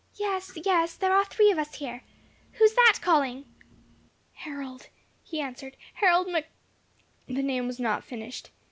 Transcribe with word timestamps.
"Yes, 0.15 0.51
yes, 0.65 0.95
there 0.95 1.13
are 1.13 1.23
three 1.25 1.51
of 1.51 1.59
us 1.59 1.75
here. 1.75 2.01
Who 2.53 2.63
is 2.63 2.73
that 2.73 2.97
calling?" 3.03 3.45
"Harold," 4.33 4.87
he 5.23 5.39
answered, 5.39 5.77
"Harold 5.93 6.27
Mc." 6.27 6.47
The 7.27 7.43
name 7.43 7.67
was 7.67 7.79
not 7.79 8.03
finished. 8.03 8.49